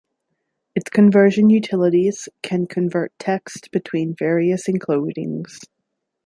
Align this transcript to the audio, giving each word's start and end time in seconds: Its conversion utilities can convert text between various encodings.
Its 0.73 0.89
conversion 0.89 1.51
utilities 1.51 2.27
can 2.41 2.65
convert 2.65 3.13
text 3.19 3.69
between 3.69 4.15
various 4.15 4.63
encodings. 4.67 5.59